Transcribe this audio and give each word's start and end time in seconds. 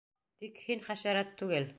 Тик 0.43 0.57
һин 0.69 0.81
хәшәрәт 0.87 1.37
түгел. 1.43 1.69